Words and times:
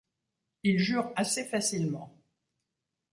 Il 0.63 0.79
jure 0.79 1.11
assez 1.15 1.45
facilement. 1.45 2.11